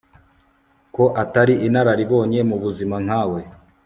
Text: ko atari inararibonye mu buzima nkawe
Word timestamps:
ko 0.95 1.03
atari 1.23 1.53
inararibonye 1.67 2.39
mu 2.49 2.55
buzima 2.63 2.95
nkawe 3.05 3.41